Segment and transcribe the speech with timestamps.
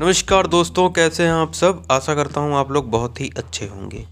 [0.00, 1.82] नमस्कार दोस्तों, कैसे हैं आप सब?
[1.90, 4.04] आशा करता हूँ आप लोग बहुत ही अच्छे होंगे।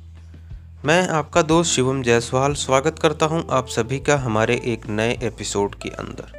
[0.85, 5.75] मैं आपका दोस्त शिवम जायसवाल स्वागत करता हूँ आप सभी का हमारे एक नए एपिसोड
[5.75, 6.33] के अंदर।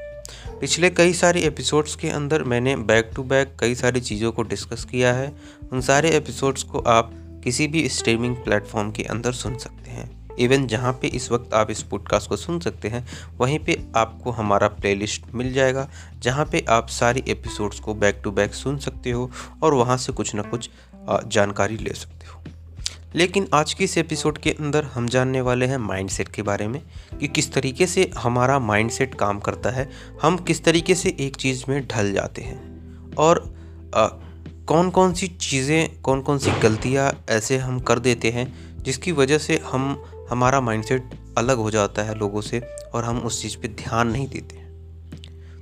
[0.61, 4.85] पिछले कई सारे एपिसोड्स के अंदर मैंने बैक टू बैक कई सारी चीज़ों को डिस्कस
[4.85, 5.31] किया है।
[5.73, 7.11] उन सारे एपिसोड्स को आप
[7.43, 11.71] किसी भी स्ट्रीमिंग प्लेटफॉर्म के अंदर सुन सकते हैं। इवन जहाँ पे इस वक्त आप
[11.71, 13.07] इस पॉडकास्ट को सुन सकते हैं
[13.37, 15.89] वहीं पे आपको हमारा प्लेलिस्ट मिल जाएगा
[16.19, 19.31] जहाँ पे आप सारी एपिसोड्स को बैक टू बैक सुन सकते हो
[19.63, 20.69] और वहाँ से कुछ ना कुछ
[21.27, 22.43] जानकारी ले सकते हो।
[23.15, 26.81] लेकिन आज के इस एपिसोड के अंदर हम जानने वाले हैं माइंडसेट के बारे में
[27.19, 29.89] कि किस तरीके से हमारा माइंडसेट काम करता है
[30.21, 32.75] हम किस तरीके से एक चीज़ में ढल जाते हैं
[33.13, 33.55] और
[33.95, 34.07] आ,
[34.65, 39.37] कौन कौन सी चीज़ें कौन कौन सी गलतियाँ ऐसे हम कर देते हैं जिसकी वजह
[39.37, 42.61] से हम हमारा माइंडसेट अलग हो जाता है लोगों से
[42.93, 44.63] और हम उस चीज़ पे ध्यान नहीं देते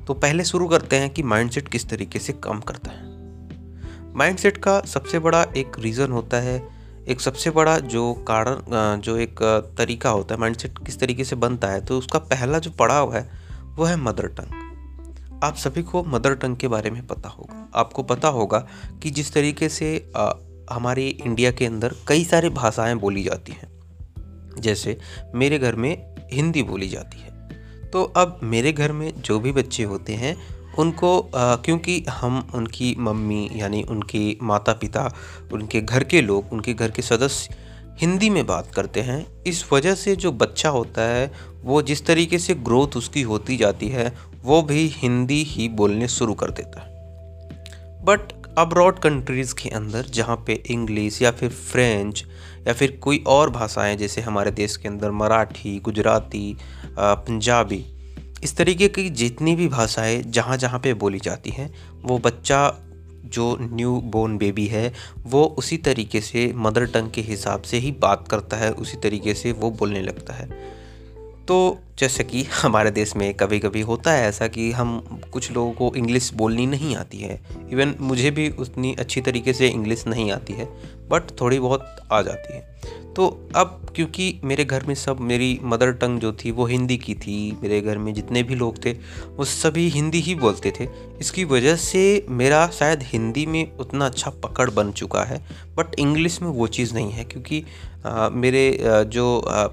[0.06, 3.12] तो पहले शुरू करते हैं कि माइंडसेट किस तरीके से काम करता है।
[4.16, 6.62] माइंडसेट का सबसे बड़ा एक रीज़न होता है,
[7.08, 9.42] एक सबसे बड़ा जो कारण जो एक
[9.78, 13.30] तरीका होता है माइंडसेट किस तरीके से बनता है तो उसका पहला जो पड़ाव है,
[13.76, 18.04] वो है मदर टंग आप सभी को मदर टंग के बारे में पता होगा। आपको
[18.04, 18.60] पता होगा
[19.04, 19.96] कि जिस तरीके से
[20.72, 23.72] हमारे इंडिया के अंदर कई सारी भाषाएँ बोली जाती हैं।
[24.60, 24.98] जैसे
[25.36, 27.32] मेरे घर में हिंदी बोली जाती है।
[27.92, 30.36] तो अब मेरे घर में जो भी बच्चे होते हैं
[30.80, 35.16] उनको आ, क्योंकि हम उनकी मम्मी यानी उनके माता पिता
[35.54, 37.56] उनके घर के लोग उनके घर के सदस्य
[38.02, 41.32] हिंदी में बात करते हैं इस वजह से जो बच्चा होता है
[41.64, 46.34] वो जिस तरीके से ग्रोथ उसकी होती जाती है वो भी हिंदी ही बोलने शुरू
[46.34, 46.94] कर देता है।
[48.06, 52.24] बट अब्रॉड कंट्रीज़ के अंदर, जहाँ पे इंग्लिश या फिर फ्रेंच
[52.68, 56.56] या फिर कोई और भाषाएँ, जैसे हमारे देश के अंदर मराठी, गुजराती
[57.00, 57.84] पंजाबी,
[58.44, 61.74] इस तरीके की जितनी भी भाषाएँ जहाँ जहाँ पे बोली जाती हैं,
[62.04, 62.80] वो बच्चा,
[63.26, 64.94] जो न्यू बोर्न बेबी है,
[65.26, 69.34] वो उसी तरीके से मदर टंग के हिसाब से ही बात करता है, उसी तरीके
[69.34, 70.50] से वो बोलने लगता है।
[71.48, 75.72] तो जैसे कि हमारे देश में कभी कभी होता है ऐसा कि हम कुछ लोगों
[75.72, 80.32] को इंग्लिश बोलनी नहीं आती है। इवन मुझे भी उतनी अच्छी तरीके से इंग्लिश नहीं
[80.32, 80.66] आती है
[81.10, 82.62] बट थोड़ी बहुत आ जाती है।
[83.16, 87.16] तो अब क्योंकि मेरे घर में सब मेरी मदर टंग जो थी वो हिंदी की
[87.16, 88.92] थी मेरे घर में जितने भी लोग थे
[89.36, 90.88] वो सभी हिंदी ही बोलते थे।
[91.20, 95.46] इसकी वजह से मेरा शायद हिंदी में उतना अच्छा पकड़ बन चुका है
[95.78, 97.64] बट इंग्लिश में वो चीज़ नहीं है क्योंकि
[98.06, 99.68] आ, मेरे आ, जो आ,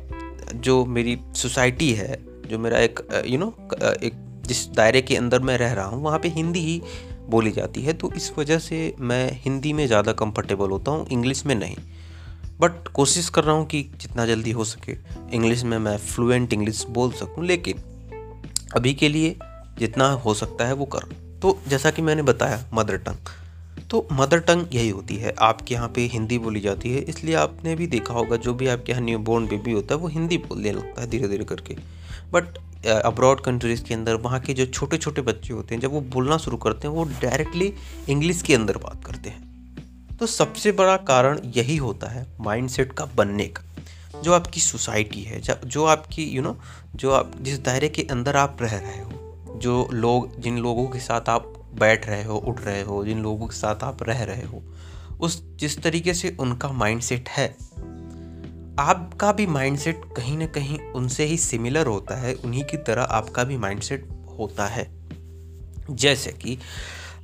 [0.54, 2.18] जो मेरी सोसाइटी है,
[2.48, 3.54] जो मेरा एक यू नो
[4.02, 4.12] एक
[4.46, 6.80] जिस दायरे के अंदर मैं रह रहा हूँ, वहाँ पे हिंदी ही
[7.28, 11.44] बोली जाती है। तो इस वजह से मैं हिंदी में ज़्यादा कंफर्टेबल होता हूँ इंग्लिश
[11.46, 11.76] में नहीं।
[12.60, 14.96] बट कोशिश कर रहा हूँ कि जितना जल्दी हो सके
[15.32, 17.82] इंग्लिश में मैं फ्लुएंट इंग्लिश बोल सकूँ, लेकिन
[18.76, 19.36] अभी के लिए
[19.78, 23.28] जितना हो सकता है वो कर। तो जैसा कि मैंने बताया मदर टंग
[23.90, 27.74] तो मदर टंग यही होती है। आपके यहाँ पे हिंदी बोली जाती है। इसलिए आपने
[27.76, 30.72] भी देखा होगा जो भी आपके यहाँ न्यू बोर्न बेबी होता है वो हिंदी बोलने
[30.72, 31.76] लगता है धीरे धीरे करके
[32.32, 36.00] बट अब्रॉड कंट्रीज़ के अंदर वहाँ के जो छोटे छोटे बच्चे होते हैं जब वो
[36.12, 37.72] बोलना शुरू करते हैं वो डायरेक्टली
[38.08, 43.04] इंग्लिश के अंदर बात करते हैं। तो सबसे बड़ा कारण यही होता है माइंडसेट का
[43.16, 43.62] बनने का।
[44.22, 48.02] जो आपकी सोसाइटी है जो आपकी यू you नो know, जो आप जिस दायरे के
[48.10, 52.36] अंदर आप रह रहे हो जो लोग जिन लोगों के साथ आप बैठ रहे हो,
[52.36, 54.62] उठ रहे हो, जिन लोगों के साथ आप रह रहे हो,
[55.20, 57.56] उस, जिस तरीके से उनका माइंडसेट है,
[58.78, 63.44] आपका भी माइंडसेट कहीं ना कहीं उनसे ही सिमिलर होता है, उन्हीं की तरह आपका
[63.44, 64.90] भी माइंडसेट होता है।
[65.90, 66.58] जैसे कि,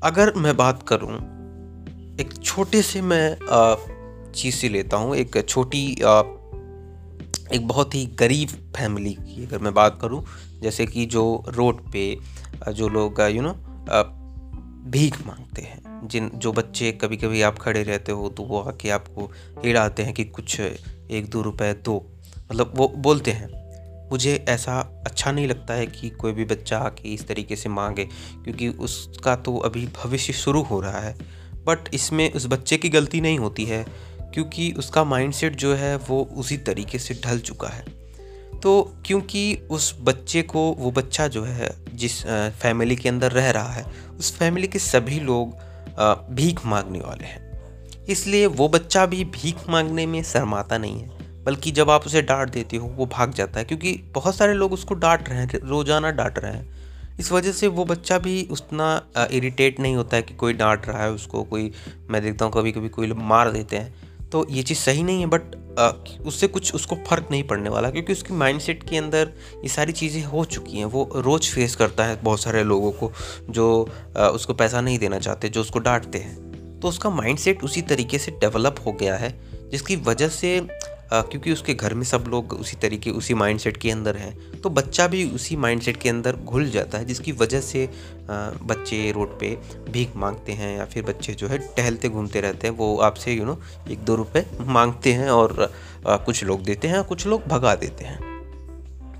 [0.02, 1.14] अगर मैं बात करूँ,
[2.20, 3.36] एक छोटे से मैं
[4.32, 5.96] चीज़ से लेता हूँ, एक छोटी
[7.52, 10.24] एक बहुत ही गरीब फैमिली की अगर मैं बात करूँ,
[10.62, 12.18] जैसे कि जो रोड पे,
[12.72, 13.56] जो लोग यू नो
[14.86, 18.90] भीख मांगते हैं। जिन, जो बच्चे कभी कभी आप खड़े रहते हो तो वो आके
[18.90, 19.30] आपको
[19.64, 21.96] हिलाते हैं कि कुछ एक, दो रुपए दो।
[22.50, 23.48] मतलब वो बोलते हैं,
[24.10, 28.04] मुझे ऐसा अच्छा नहीं लगता है कि कोई भी बच्चा आके इस तरीके से मांगे,
[28.44, 31.16] क्योंकि उसका तो अभी भविष्य शुरू हो रहा है।
[31.66, 33.84] बट इसमें उस बच्चे की गलती नहीं होती है,
[34.34, 37.84] क्योंकि उसका माइंडसेट जो है वो उसी तरीके से ढल चुका है।
[38.66, 39.40] तो क्योंकि
[39.70, 42.22] उस बच्चे को, वो बच्चा जो है, जिस
[42.60, 43.84] फैमिली के अंदर रह रहा है,
[44.18, 45.52] उस फैमिली के सभी लोग
[46.34, 51.70] भीख मांगने वाले हैं। इसलिए वो बच्चा भी भीख मांगने में शर्माता नहीं है, बल्कि
[51.70, 54.94] जब आप उसे डांट देते हो, वो भाग जाता है, क्योंकि बहुत सारे लोग उसको
[54.96, 58.88] डांट रहे हैं, रोज़ाना डांट रहे हैं। इस वजह से वो बच्चा भी उतना
[59.32, 61.72] इरिटेट नहीं होता है कि कोई डांट रहा है उसको, कोई,
[62.10, 65.26] मैं देखता हूँ कभी कभी कोई मार देते हैं। तो ये चीज़ सही नहीं है
[65.26, 65.54] बट
[66.26, 69.32] उससे कुछ उसको फ़र्क नहीं पड़ने वाला, क्योंकि उसकी माइंडसेट के अंदर
[69.62, 73.10] ये सारी चीज़ें हो चुकी हैं। वो रोज़ फेस करता है बहुत सारे लोगों को,
[73.50, 73.66] जो
[74.34, 78.32] उसको पैसा नहीं देना चाहते, जो उसको डांटते हैं। तो उसका माइंडसेट उसी तरीके से
[78.40, 79.30] डेवलप हो गया है,
[79.70, 80.58] जिसकी वजह से
[81.12, 85.06] क्योंकि उसके घर में सब लोग उसी तरीके, उसी माइंडसेट के अंदर हैं। तो बच्चा
[85.06, 87.88] भी उसी माइंडसेट के अंदर घुल जाता है, जिसकी वजह से
[88.28, 89.56] बच्चे रोड पे
[89.90, 93.44] भीख मांगते हैं या फिर बच्चे जो है टहलते घूमते रहते हैं। वो आपसे यू
[93.44, 93.58] नो
[93.90, 95.72] एक दो रुपए मांगते हैं और
[96.06, 98.34] कुछ लोग देते हैं, कुछ लोग भगा देते हैं।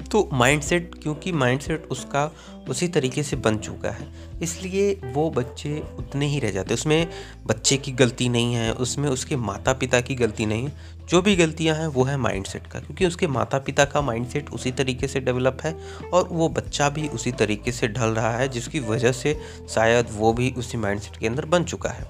[0.07, 2.31] तो माइंडसेट क्योंकि माइंडसेट उसका
[2.69, 4.07] उसी तरीके से बन चुका है,
[4.43, 7.09] इसलिए वो बच्चे उतने ही रह जाते उसमें
[7.47, 10.69] बच्चे की गलती नहीं है, उसमें उसके माता पिता की गलती नहीं
[11.09, 14.73] जो भी गलतियाँ हैं वो है माइंडसेट का क्योंकि उसके माता पिता का माइंडसेट उसी
[14.73, 15.75] तरीके से डेवलप है
[16.13, 19.39] और वो बच्चा भी उसी तरीके से ढल रहा है जिसकी वजह से
[19.75, 22.07] शायद वो भी उसी माइंडसेट के अंदर बन चुका है।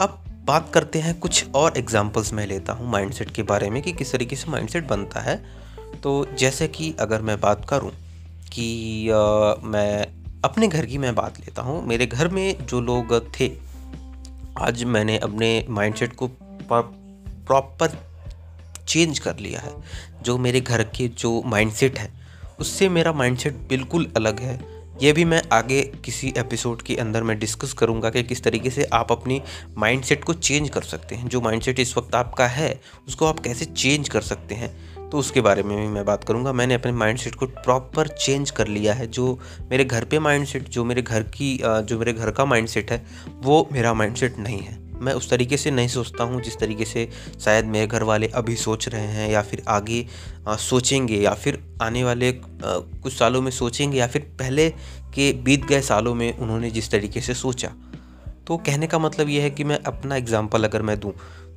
[0.00, 3.92] अब बात करते हैं कुछ और एग्जाम्पल्स मैं लेता हूँ माइंडसेट के बारे में कि
[3.92, 5.36] किस तरीके से माइंडसेट बनता है।
[6.02, 7.90] तो जैसे कि अगर मैं बात करूँ
[8.52, 10.06] कि आ, मैं
[10.44, 13.50] अपने घर की मैं बात लेता हूँ मेरे घर में जो लोग थे
[14.58, 16.30] आज मैंने अपने माइंडसेट को
[17.46, 17.98] प्रॉपर
[18.88, 19.72] चेंज कर लिया है।
[20.22, 22.10] जो मेरे घर के जो माइंडसेट है,
[22.58, 24.58] उससे मेरा माइंडसेट बिल्कुल अलग है।
[25.02, 28.84] ये भी मैं आगे किसी एपिसोड के अंदर मैं डिस्कस करूँगा कि किस तरीके से
[28.94, 29.40] आप अपनी
[29.78, 33.64] माइंडसेट को चेंज कर सकते हैं। जो माइंडसेट इस वक्त आपका है, उसको आप कैसे
[33.64, 37.18] चेंज कर सकते हैं तो उसके बारे में भी मैं बात करूँगा। मैंने अपने माइंड
[37.18, 39.38] सेट को प्रॉपर चेंज कर लिया है। जो
[39.70, 42.90] मेरे घर पे माइंड सेट जो मेरे घर की जो मेरे घर का माइंड सेट
[42.92, 46.58] है, वो मेरा माइंड सेट नहीं है। मैं उस तरीके से नहीं सोचता हूँ जिस
[46.58, 47.08] तरीके से
[47.44, 50.06] शायद मेरे घर वाले अभी सोच रहे हैं या फिर आगे
[50.48, 52.34] आ, सोचेंगे या फिर आने वाले आ,
[53.02, 54.68] कुछ सालों में सोचेंगे या फिर पहले
[55.14, 57.72] के बीत गए सालों में उन्होंने जिस तरीके से सोचा।
[58.46, 61.12] तो कहने का मतलब ये है कि मैं अपना एग्ज़ाम्पल अगर मैं दूँ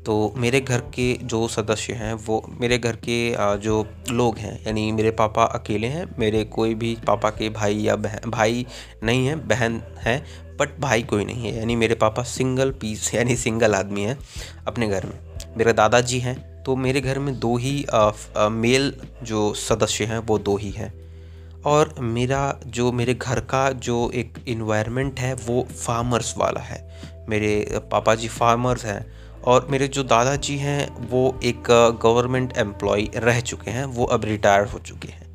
[0.05, 3.17] तो मेरे घर के जो सदस्य हैं वो मेरे घर के
[3.57, 7.95] जो लोग हैं यानी मेरे पापा अकेले हैं मेरे कोई भी पापा के भाई या
[7.95, 8.65] बहन भाई
[9.03, 13.35] नहीं हैं बहन है बट भाई कोई नहीं है यानी मेरे पापा सिंगल पीस यानी
[13.35, 14.17] सिंगल आदमी हैं
[14.67, 15.19] अपने घर में।
[15.57, 20.19] मेरे दादाजी हैं तो मेरे घर में दो ही आ, आ, मेल जो सदस्य हैं
[20.19, 20.93] वो दो ही हैं।
[21.65, 26.79] और मेरा जो मेरे घर का जो एक इन्वायरमेंट है वो फार्मर्स वाला है।
[27.29, 29.05] मेरे पापा जी फार्मर्स हैं
[29.43, 31.63] और मेरे जो दादाजी हैं वो एक
[32.03, 35.28] गवर्नमेंट एम्प्लॉय रह चुके हैं वो अब रिटायर हो चुके हैं।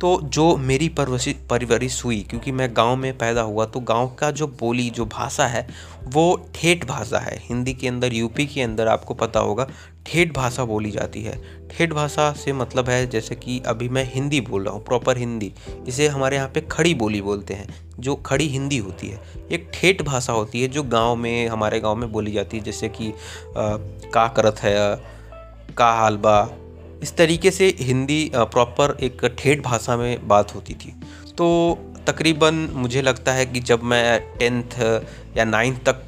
[0.00, 4.30] तो जो मेरी परवरिश परवरिश हुई, क्योंकि मैं गाँव में पैदा हुआ तो गाँव का
[4.30, 5.66] जो बोली, जो भाषा है,
[6.04, 9.66] वो ठेठ भाषा है। हिंदी के अंदर यूपी के अंदर आपको पता होगा,
[10.06, 11.36] ठेठ भाषा बोली जाती है।
[11.68, 15.52] ठेठ भाषा से मतलब है, जैसे कि अभी मैं हिंदी बोल रहा हूँ प्रॉपर हिंदी।
[15.88, 17.68] इसे हमारे यहाँ पे खड़ी बोली बोलते हैं,
[17.98, 19.20] जो खड़ी हिंदी होती है।
[19.52, 22.88] एक ठेठ भाषा होती है, जो गाँव में, हमारे गाँव में बोली जाती है, जैसे
[22.88, 23.12] कि
[23.56, 24.74] का करत है,
[25.76, 26.40] का हालबा
[27.02, 30.92] इस तरीके से हिंदी प्रॉपर एक ठेठ भाषा में बात होती थी।
[31.38, 34.78] तो तकरीबन मुझे लगता है कि जब मैं टेंथ
[35.36, 36.04] या नाइन्थ तक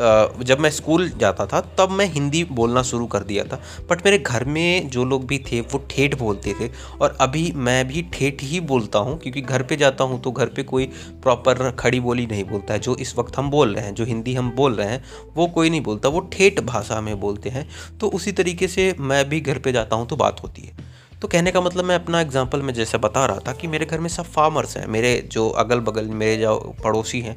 [0.00, 3.60] जब मैं स्कूल जाता था, तब मैं हिंदी बोलना शुरू कर दिया था।
[3.90, 7.86] बट मेरे घर में जो लोग भी थे, वो ठेठ बोलते थे। और अभी मैं
[7.88, 10.86] भी ठेठ ही बोलता हूँ, क्योंकि घर पे जाता हूँ तो घर पे कोई
[11.22, 14.34] प्रॉपर खड़ी बोली नहीं बोलता है। जो इस वक्त हम बोल रहे हैं, जो हिंदी
[14.34, 15.02] हम बोल रहे हैं,
[15.36, 17.68] वो कोई नहीं बोलता। वो ठेठ भाषा में बोलते हैं।
[18.00, 20.86] तो उसी तरीके से मैं भी घर पर जाता हूँ तो बात होती है।
[21.20, 24.00] तो कहने का मतलब मैं अपना एग्जांपल में जैसे बता रहा था कि मेरे घर
[24.00, 27.36] में सब फार्मर्स हैं। मेरे जो अगल बगल मेरे जो पड़ोसी हैं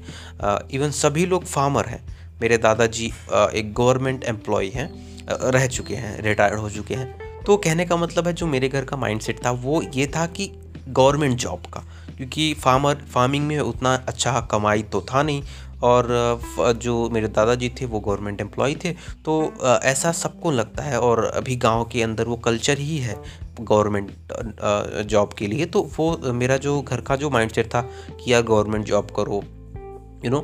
[0.73, 2.03] इवन सभी लोग फार्मर हैं।
[2.41, 4.89] मेरे दादाजी एक गवर्नमेंट एम्प्लॉय हैं
[5.51, 8.85] रह चुके हैं, रिटायर्ड हो चुके हैं। तो कहने का मतलब है, जो मेरे घर
[8.85, 10.51] का माइंडसेट था, वो ये था कि
[10.89, 11.83] गवर्नमेंट जॉब का,
[12.17, 15.43] क्योंकि फार्मर, फ़ार्मिंग में उतना अच्छा कमाई तो था नहीं
[15.83, 16.07] और
[16.77, 18.91] जो मेरे दादाजी थे, वो गवर्नमेंट एम्प्लॉय थे।
[19.25, 23.15] तो ऐसा सबको लगता है और अभी गाँव के अंदर वो कल्चर ही है
[23.61, 24.11] गवर्नमेंट
[25.09, 28.85] जॉब के लिए। तो वो मेरा जो घर का जो माइंडसेट था कि यार गवर्नमेंट
[28.85, 29.43] जॉब करो,
[30.25, 30.39] यू नो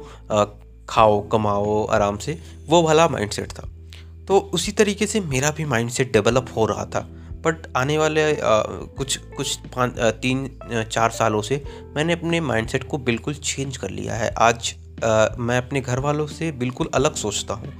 [0.90, 3.68] खाओ कमाओ आराम से वो भला माइंडसेट था।
[4.28, 7.08] तो उसी तरीके से मेरा भी माइंडसेट डेवलप हो रहा था।
[7.46, 8.62] बट आने वाले आ,
[8.98, 10.48] कुछ कुछ पाँच तीन
[10.92, 11.64] चार सालों से
[11.96, 16.28] मैंने अपने माइंडसेट को बिल्कुल चेंज कर लिया है। आज आ, मैं अपने घर वालों
[16.28, 17.74] से बिल्कुल अलग सोचता हूँ।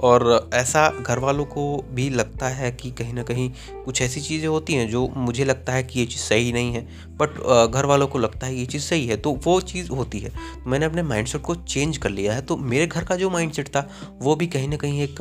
[0.00, 3.50] और ऐसा घर वालों को भी लगता है कि कहीं ना कहीं
[3.84, 6.86] कुछ ऐसी चीज़ें होती हैं जो मुझे लगता है कि ये चीज़ सही नहीं है
[7.20, 7.38] बट
[7.74, 10.30] घर वालों को लगता है ये चीज़ सही है तो वो चीज़ होती है।
[10.66, 13.88] मैंने अपने माइंडसेट को चेंज कर लिया है तो मेरे घर का जो माइंडसेट था,
[14.22, 15.16] वो भी कहीं ना कहीं एक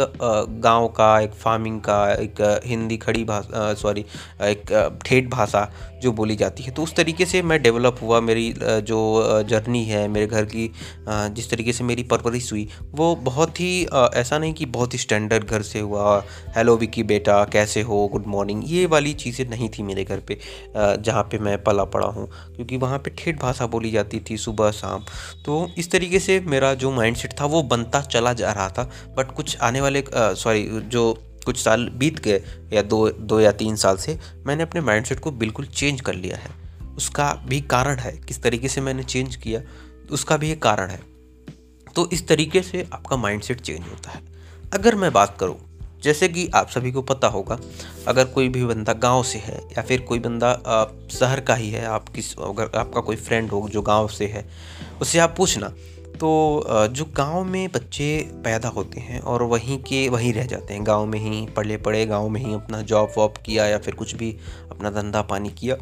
[0.64, 4.06] गाँव का, एक फ़ार्मिंग का, एक हिंदी खड़ी भाषा सॉरी
[4.44, 5.70] एक ठेठ भाषा
[6.02, 10.08] जो बोली जाती है। तो उस तरीके से मैं डेवलप हुआ, मेरी जो जर्नी है,
[10.08, 10.70] मेरे घर की
[11.08, 13.84] जिस तरीके से मेरी परवरिश हुई, वो बहुत ही
[14.16, 16.24] ऐसा नहीं कि बहुत ही स्टैंडर्ड घर से हुआ
[16.56, 18.08] हेलो विकी बेटा, कैसे हो?
[18.08, 20.40] गुड मॉर्निंग ये वाली चीज़ें नहीं थी मेरे घर पे
[20.76, 24.72] जहाँ पे मैं पला पड़ा हूँ। क्योंकि वहाँ पे ठेठ भाषा बोली जाती थी सुबह
[24.74, 25.06] शाम।
[25.46, 29.32] तो इस तरीके से मेरा जो माइंडसेट था, वो बनता चला जा रहा था। बट
[29.32, 31.14] कुछ आने वाले सॉरी जो
[31.48, 32.42] कुछ साल बीत गए
[32.74, 36.38] या दो दो या तीन साल से, मैंने अपने माइंडसेट को बिल्कुल चेंज कर लिया
[36.38, 36.50] है।
[36.98, 39.62] उसका भी कारण है, किस तरीके से मैंने चेंज किया,
[40.12, 41.00] उसका भी एक कारण है।
[41.96, 44.22] तो इस तरीके से आपका माइंडसेट चेंज होता है।
[44.74, 45.56] अगर मैं बात करूँ,
[46.04, 47.60] जैसे कि आप सभी को पता होगा,
[48.08, 50.54] अगर कोई भी बंदा गाँव से है, या फिर कोई बंदा
[51.12, 54.48] शहर का ही है, आप किस, अगर आपका कोई फ्रेंड हो जो गाँव से है
[55.02, 55.74] उससे आप पूछना
[56.20, 58.08] तो जो गाँव में बच्चे
[58.44, 62.06] पैदा होते हैं और वहीं के वहीं रह जाते हैं, गाँव में ही पढ़े पढ़े
[62.06, 64.32] गाँव में ही अपना जॉब वॉब किया या फिर कुछ भी
[64.72, 65.76] अपना धंधा पानी किया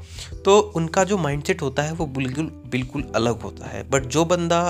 [0.45, 4.61] तो उनका जो माइंडसेट होता है वो बिल्कुल बिल्कुल अलग होता है। बट जो बंदा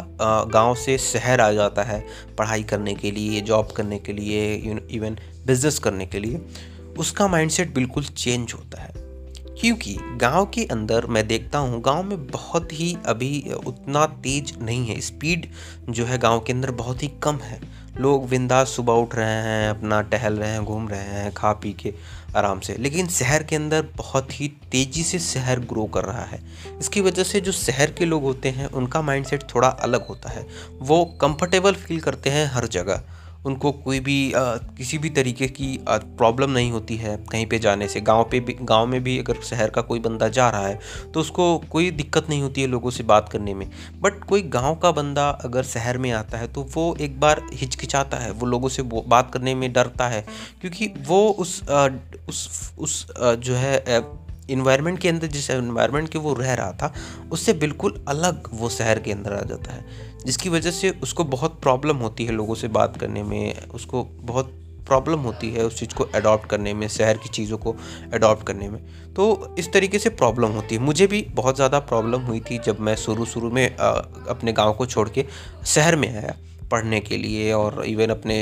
[0.53, 2.03] गाँव से शहर आ जाता है
[2.37, 4.53] पढ़ाई करने के लिए जॉब करने के लिए
[4.89, 6.41] इवन बिज़नेस करने के लिए,
[6.97, 9.04] उसका माइंडसेट बिल्कुल चेंज होता है।
[9.61, 14.87] क्योंकि गाँव के अंदर मैं देखता हूँ, गाँव में बहुत ही अभी उतना तेज नहीं
[14.87, 15.49] है। स्पीड
[15.89, 19.69] जो है गाँव के अंदर बहुत ही कम है। लोग बिंदास सुबह उठ रहे हैं,
[19.69, 21.93] अपना टहल रहे हैं, घूम रहे हैं, खा पी के
[22.35, 26.43] आराम से। लेकिन शहर के अंदर बहुत ही तेज़ी से शहर ग्रो कर रहा है।
[26.79, 30.47] इसकी वजह से जो शहर के लोग होते हैं, उनका माइंडसेट थोड़ा अलग होता है।
[30.79, 33.03] वो कंफर्टेबल फील करते हैं हर जगह।
[33.45, 34.43] उनको कोई भी आ,
[34.77, 38.55] किसी भी तरीके की प्रॉब्लम नहीं होती है कहीं पे जाने से। गाँव पे भी
[38.61, 40.79] गाँव में भी अगर शहर का कोई बंदा जा रहा है
[41.13, 43.69] तो उसको कोई दिक्कत नहीं होती है लोगों से बात करने में।
[44.01, 48.17] बट कोई गाँव का बंदा अगर शहर में आता है तो वो एक बार हिचकिचाता
[48.17, 50.25] है। वो लोगों से बात करने में डरता है।
[50.61, 51.87] क्योंकि वो उस आ,
[52.29, 54.03] उस उस आ, जो है
[54.49, 56.93] इन्वायरमेंट के अंदर जिस इन्वायरमेंट के वो रह रहा था
[57.31, 61.59] उससे बिल्कुल अलग वो शहर के अंदर आ जाता है। जिसकी वजह से उसको बहुत
[61.61, 64.53] प्रॉब्लम होती है लोगों से बात करने में, उसको बहुत
[64.87, 67.75] प्रॉब्लम होती है उस चीज़ को अडॉप्ट करने में, शहर की चीज़ों को
[68.13, 68.79] अडॉप्ट करने में।
[69.13, 72.79] तो इस तरीके से प्रॉब्लम होती है। मुझे भी बहुत ज़्यादा प्रॉब्लम हुई थी जब
[72.79, 75.25] मैं शुरू शुरू में अपने गाँव को छोड़ के
[75.65, 76.35] शहर में आया
[76.71, 78.35] पढ़ने के लिए और इवन अपने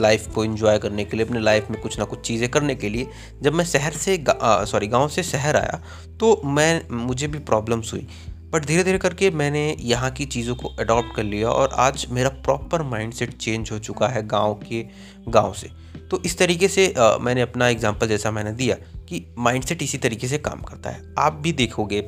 [0.00, 2.88] लाइफ को एंजॉय करने के लिए, अपने लाइफ में कुछ ना कुछ चीज़ें करने के
[2.88, 3.06] लिए,
[3.42, 4.24] जब मैं शहर से
[4.66, 5.80] सॉरी गाँव से शहर आया
[6.20, 8.06] तो मैं, मुझे भी प्रॉब्लम्स हुई।
[8.54, 12.28] बट धीरे धीरे करके मैंने यहाँ की चीज़ों को अडॉप्ट कर लिया और आज मेरा
[12.44, 14.84] प्रॉपर माइंडसेट चेंज हो चुका है गाँव के
[15.28, 15.70] गाँव से।
[16.10, 18.76] तो इस तरीके से आ, मैंने अपना एग्जांपल जैसा मैंने दिया
[19.08, 22.00] कि माइंडसेट इसी तरीके से काम करता है। आप भी देखोगे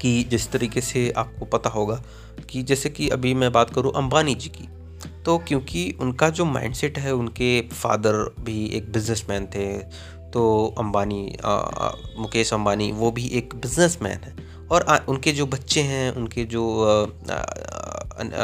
[0.00, 2.02] कि जिस तरीके से आपको पता होगा
[2.50, 4.68] कि जैसे कि अभी मैं बात करूँ अंबानी जी की
[5.24, 9.66] तो क्योंकि उनका जो माइंडसेट है उनके फादर भी एक बिजनेसमैन थे
[10.32, 11.26] तो अंबानी
[12.18, 16.86] मुकेश अंबानी वो भी एक बिजनेसमैन है। और उनके जो बच्चे हैं, उनके जो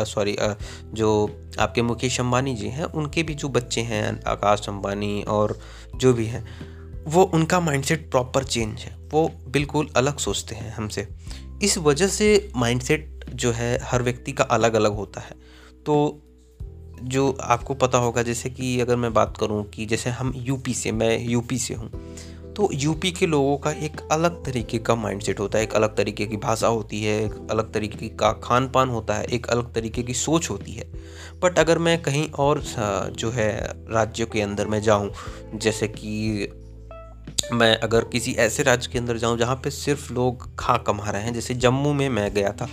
[0.05, 0.37] सॉरी
[0.93, 5.59] जो आपके मुकेश अंबानी जी हैं, उनके भी जो बच्चे हैं, आकाश अंबानी और
[5.97, 6.45] जो भी हैं,
[7.07, 11.09] वो उनका माइंडसेट प्रॉपर चेंज है। वो बिल्कुल अलग सोचते हैं हमसे।
[11.63, 15.37] इस वजह से माइंडसेट जो है, हर व्यक्ति का अलग अलग होता है।
[15.87, 16.23] तो
[17.03, 20.93] जो आपको पता होगा, जैसे कि अगर मैं बात करूँ कि जैसे हम यूपी से,
[20.93, 21.91] मैं यूपी से हूँ
[22.61, 26.27] तो यूपी के लोगों का एक अलग तरीके का माइंडसेट होता है, एक अलग तरीके
[26.27, 30.03] की भाषा होती है, एक अलग तरीके का खान पान होता है, एक अलग तरीके
[30.03, 30.85] की सोच होती है।
[31.43, 32.63] बट अगर मैं कहीं और
[33.15, 33.51] जो है,
[33.91, 35.11] राज्यों के अंदर मैं जाऊँ,
[35.55, 36.49] जैसे कि
[37.53, 41.23] मैं अगर किसी ऐसे राज्य के अंदर जाऊँ जहाँ पे सिर्फ़ लोग खा कमा रहे
[41.23, 42.69] हैं, जैसे जम्मू में मैं गया था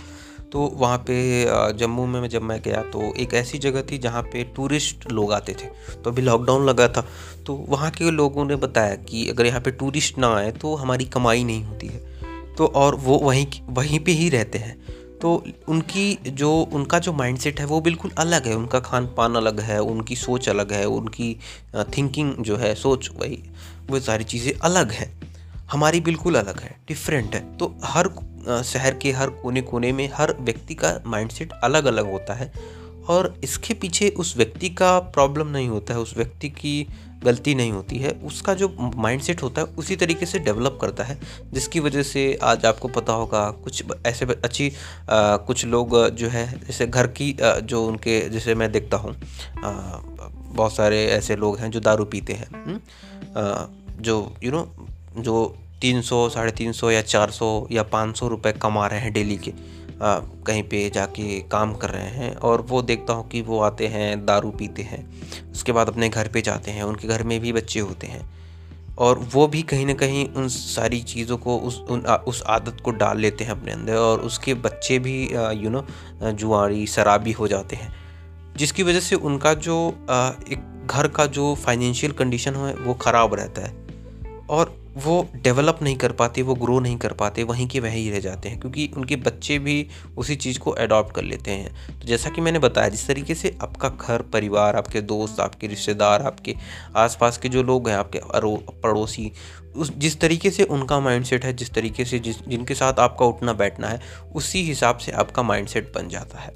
[0.52, 1.44] तो वहाँ पे
[1.78, 5.52] जम्मू में जब मैं गया तो एक ऐसी जगह थी जहाँ पे टूरिस्ट लोग आते
[5.52, 7.06] थे। तो अभी लॉकडाउन लगा था।
[7.46, 11.04] तो वहाँ के लोगों ने बताया कि अगर यहाँ पे टूरिस्ट ना आए तो हमारी
[11.06, 14.76] कमाई नहीं होती है। तो और वो वहीं वहीं पे ही रहते हैं।
[15.18, 19.60] तो उनकी जो, उनका जो माइंडसेट है वो बिल्कुल अलग है। उनका खान पान अलग
[19.60, 21.36] है, उनकी सोच अलग है, उनकी
[21.96, 23.42] थिंकिंग जो है, सोच वही,
[23.90, 25.12] वो सारी चीज़ें अलग हैं।
[25.72, 28.08] हमारी बिल्कुल अलग है डिफरेंट है। तो हर
[28.50, 32.52] शहर के हर कोने कोने में हर व्यक्ति का माइंडसेट अलग अलग होता है
[33.08, 36.88] और इसके पीछे उस व्यक्ति का प्रॉब्लम नहीं होता है उस व्यक्ति की
[37.24, 41.18] गलती नहीं होती है। उसका जो माइंडसेट होता है उसी तरीके से डेवलप करता है
[41.52, 44.72] जिसकी वजह से आज आपको पता होगा कुछ ऐसे अच्छी
[45.10, 49.16] आ, कुछ लोग जो है जैसे घर की आ, जो उनके जैसे मैं देखता हूँ
[50.54, 52.80] बहुत सारे ऐसे लोग हैं जो दारू पीते हैं हम्म,
[54.02, 57.82] जो यू you नो know, जो तीन सौ साढ़े तीन सौ या चार सौ या
[57.82, 62.08] पाँच सौ रुपये कमा रहे हैं डेली के आ, कहीं पे जाके काम कर रहे
[62.08, 65.04] हैं और वो देखता हूँ कि वो आते हैं दारू पीते हैं
[65.52, 68.26] उसके बाद अपने घर पे जाते हैं उनके घर में भी बच्चे होते हैं
[68.98, 72.80] और वो भी कहीं ना कहीं उन सारी चीज़ों को उस उन आ, उस आदत
[72.84, 75.22] को डाल लेते हैं अपने अंदर और उसके बच्चे भी
[75.62, 75.84] यू नो
[76.32, 77.92] जुआरी शराबी हो जाते हैं
[78.56, 79.76] जिसकी वजह से उनका जो
[80.10, 83.86] आ, एक घर का जो फाइनेंशियल कंडीशन है वो ख़राब रहता है
[84.50, 88.20] और वो डेवलप नहीं कर पाते, वो ग्रो नहीं कर पाते, वहीं के वहीं रह
[88.20, 89.86] जाते हैं, क्योंकि उनके बच्चे भी
[90.16, 93.56] उसी चीज़ को अडॉप्ट कर लेते हैं। तो जैसा कि मैंने बताया, जिस तरीके से
[93.62, 96.54] आपका घर, परिवार, आपके दोस्त, आपके रिश्तेदार, आपके
[96.96, 98.20] आसपास के जो लोग हैं, आपके
[98.82, 99.32] पड़ोसी,
[99.76, 103.52] उस, जिस तरीके से उनका माइंडसेट है, जिस तरीके से जिस, जिनके साथ आपका उठना
[103.52, 104.00] बैठना है,
[104.34, 106.52] उसी हिसाब से आपका माइंडसेट बन जाता है।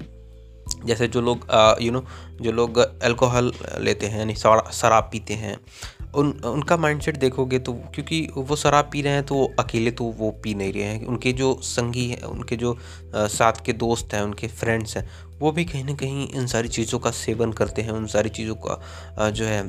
[0.85, 1.47] जैसे जो लोग
[1.81, 2.05] यू नो
[2.41, 5.57] जो लोग अल्कोहल लेते हैं, यानी शराब पीते हैं
[6.15, 10.29] उन, उनका माइंडसेट देखोगे तो क्योंकि वो शराब पी रहे हैं तो अकेले तो वो
[10.43, 12.77] पी नहीं रहे हैं। उनके जो संगी हैं, उनके जो
[13.15, 15.07] साथ के दोस्त हैं, उनके फ्रेंड्स हैं,
[15.39, 18.55] वो भी कहीं ना कहीं इन सारी चीज़ों का सेवन करते हैं, उन सारी चीज़ों
[18.65, 19.63] का जो है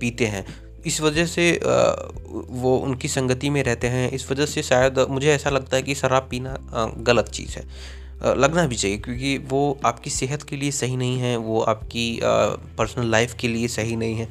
[0.00, 0.46] पीते हैं।
[0.86, 5.50] इस वजह से वो उनकी संगति में रहते हैं। इस वजह से शायद मुझे ऐसा
[5.50, 6.56] लगता है कि शराब पीना
[6.98, 7.66] गलत चीज़ है।
[8.36, 12.20] लगना भी चाहिए, क्योंकि वो आपकी सेहत के लिए सही नहीं है, वो आपकी
[12.78, 14.28] पर्सनल लाइफ के लिए सही नहीं है।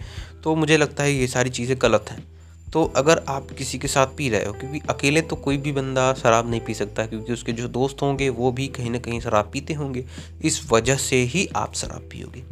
[0.47, 2.23] तो मुझे लगता है ये सारी चीज़ें गलत हैं।
[2.73, 6.13] तो अगर आप किसी के साथ पी रहे हो, क्योंकि अकेले तो कोई भी बंदा
[6.13, 9.49] शराब नहीं पी सकता, क्योंकि उसके जो दोस्त होंगे, वो भी कहीं ना कहीं शराब
[9.53, 10.05] पीते होंगे।
[10.41, 12.43] इस वजह से ही आप शराब पियोगे।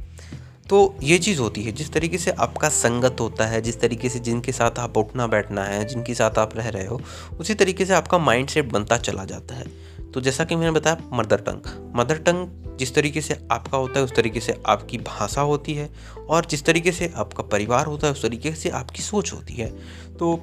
[0.70, 4.20] तो ये चीज़ होती है, जिस तरीके से आपका संगत होता है, जिस तरीके से
[4.20, 7.02] जिनके साथ आप उठना बैठना है, जिनके साथ आप रह रहे हो,
[7.40, 9.85] उसी तरीके से आपका माइंड सेट बनता चला जाता है।
[10.16, 14.06] तो जैसा कि मैंने बताया मदर टंग मदर टंग जिस तरीके से आपका होता है,
[14.06, 15.90] उस तरीके से आपकी भाषा होती है
[16.30, 19.70] और जिस तरीके से आपका परिवार होता है, उस तरीके से आपकी सोच होती है।
[20.18, 20.40] तो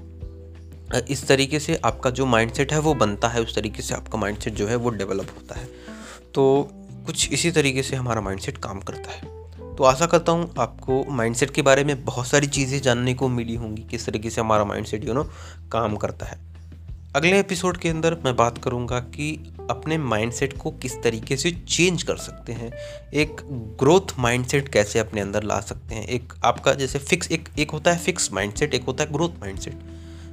[1.11, 4.55] इस तरीके से आपका जो माइंडसेट है, वो बनता है, उस तरीके से आपका माइंडसेट
[4.55, 5.67] जो है, वो डेवलप होता है।
[6.35, 6.71] तो
[7.07, 11.51] कुछ इसी तरीके से हमारा माइंडसेट काम करता है। तो आशा करता हूँ आपको माइंडसेट
[11.51, 15.05] के बारे में बहुत सारी चीज़ें जानने को मिली होंगी, किस तरीके से हमारा माइंडसेट
[15.05, 15.25] यू नो
[15.73, 16.52] काम करता है।
[17.17, 19.33] अगले एपिसोड के अंदर मैं बात करूँगा कि
[19.71, 22.71] अपने माइंडसेट को किस तरीके से चेंज कर सकते हैं।
[23.13, 23.41] एक
[23.81, 27.93] ग्रोथ माइंडसेट कैसे अपने अंदर ला सकते हैं। एक आपका जैसे फिक्स एक एक होता
[27.93, 29.83] है फिक्स माइंडसेट एक होता है ग्रोथ माइंडसेट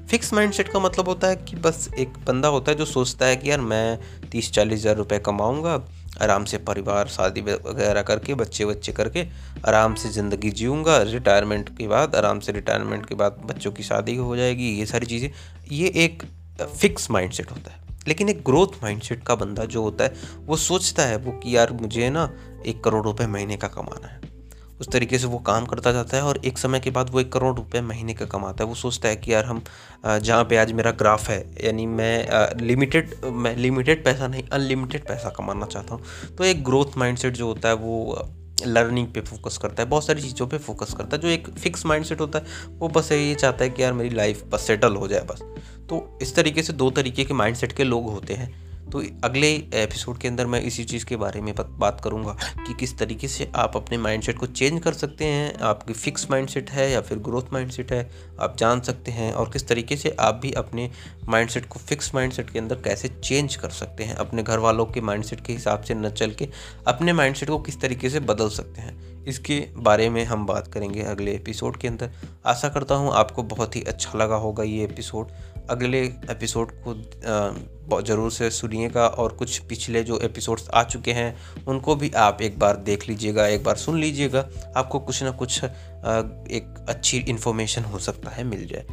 [0.09, 3.35] फिक्स माइंडसेट का मतलब होता है कि बस एक बंदा होता है जो सोचता है
[3.35, 3.99] कि यार मैं
[4.31, 5.73] तीस चालीस हज़ार रुपये कमाऊँगा,
[6.21, 9.25] आराम से परिवार, शादी वगैरह करके, बच्चे बच्चे करके,
[9.67, 14.15] आराम से ज़िंदगी जीऊँगा रिटायरमेंट के बाद, आराम से रिटायरमेंट के बाद बच्चों की शादी
[14.15, 15.29] हो जाएगी, ये सारी चीज़ें।
[15.71, 16.23] ये एक
[16.61, 21.03] फिक्स माइंडसेट होता है। लेकिन एक ग्रोथ माइंडसेट का बंदा जो होता है, वो सोचता
[21.03, 22.31] है, वो कि यार मुझे ना
[22.65, 24.37] एक करोड़ रुपए महीने का कमाना है।
[24.79, 27.31] उस तरीके से वो काम करता जाता है और एक समय के बाद वो एक
[27.33, 29.61] करोड़ रुपए महीने का कमाता है। वो सोचता है कि यार हम
[30.05, 35.29] जहाँ पे आज मेरा ग्राफ है, यानी मैं लिमिटेड मैं लिमिटेड पैसा नहीं अनलिमिटेड पैसा
[35.29, 38.29] कमाना चाहता हूँ। तो एक ग्रोथ माइंडसेट जो होता है, वो
[38.67, 41.85] लर्निंग पे फोकस करता है, बहुत सारी चीज़ों पे फोकस करता है, जो एक फिक्स
[41.85, 45.07] माइंडसेट होता है, वो बस ये चाहता है कि यार मेरी लाइफ बस सेटल हो
[45.07, 45.41] जाए बस।
[45.89, 50.17] तो इस तरीके से दो तरीके के माइंडसेट के लोग होते हैं। तो अगले एपिसोड
[50.17, 52.35] के अंदर मैं इसी चीज़ के बारे में बात करूँगा
[52.67, 56.71] कि किस तरीके से आप अपने माइंडसेट को चेंज कर सकते हैं, आपकी फिक्स माइंडसेट
[56.71, 60.39] है या फिर ग्रोथ माइंडसेट है, आप जान सकते हैं और किस तरीके से आप
[60.41, 60.89] भी अपने
[61.29, 65.01] माइंडसेट को फिक्स माइंडसेट के अंदर कैसे चेंज कर सकते हैं, अपने घर वालों के
[65.01, 66.49] माइंडसेट के हिसाब से न चल के
[66.87, 71.01] अपने माइंडसेट को किस तरीके से बदल सकते हैं। इसके बारे में हम बात करेंगे
[71.01, 72.11] अगले एपिसोड के अंदर।
[72.45, 75.31] आशा करता हूँ आपको बहुत ही अच्छा लगा होगा ये एपिसोड।
[75.69, 76.01] अगले
[76.31, 81.35] एपिसोड को ज़रूर से सुनिएगा और कुछ पिछले जो एपिसोड्स आ चुके हैं,
[81.67, 85.63] उनको भी आप एक बार देख लीजिएगा, एक बार सुन लीजिएगा। आपको कुछ ना कुछ
[85.63, 88.85] एक अच्छी इन्फॉर्मेशन हो सकता है, मिल जाए।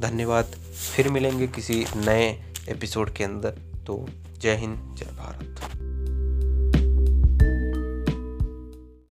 [0.00, 0.56] धन्यवाद।
[0.94, 2.30] फिर मिलेंगे किसी नए
[2.68, 4.06] एपिसोड के अंदर। तो
[4.40, 5.79] जय हिंद, जय भारत।